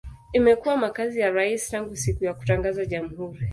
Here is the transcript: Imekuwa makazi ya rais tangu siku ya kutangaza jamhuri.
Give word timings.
Imekuwa 0.33 0.77
makazi 0.77 1.19
ya 1.19 1.31
rais 1.31 1.69
tangu 1.69 1.95
siku 1.95 2.25
ya 2.25 2.33
kutangaza 2.33 2.85
jamhuri. 2.85 3.49